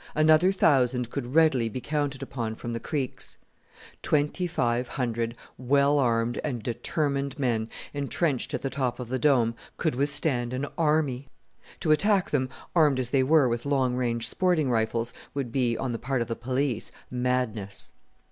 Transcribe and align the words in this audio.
Another 0.15 0.51
thousand 0.51 1.11
could 1.11 1.35
readily 1.35 1.69
be 1.69 1.79
counted 1.79 2.23
upon 2.23 2.55
from 2.55 2.73
the 2.73 2.79
creeks. 2.79 3.37
Twenty 4.01 4.47
five 4.47 4.87
hundred 4.87 5.35
well 5.59 5.99
armed 5.99 6.41
and 6.43 6.63
determined 6.63 7.37
men, 7.37 7.69
entrenched 7.93 8.55
at 8.55 8.63
the 8.63 8.71
top 8.71 8.99
of 8.99 9.09
the 9.09 9.19
Dome, 9.19 9.53
could 9.77 9.93
withstand 9.93 10.53
an 10.53 10.65
army. 10.75 11.27
To 11.81 11.91
attack 11.91 12.31
them, 12.31 12.49
armed 12.75 12.99
as 12.99 13.11
they 13.11 13.21
were 13.21 13.47
with 13.47 13.63
long 13.63 13.93
range 13.93 14.27
sporting 14.27 14.71
rifles, 14.71 15.13
would 15.35 15.51
be, 15.51 15.77
on 15.77 15.91
the 15.91 15.99
part 15.99 16.23
of 16.23 16.27
the 16.27 16.35
police, 16.35 16.89
madness. 17.11 17.93